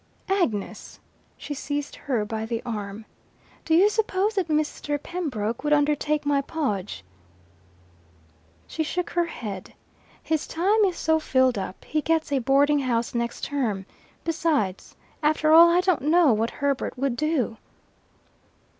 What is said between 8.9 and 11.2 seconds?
her head. "His time is so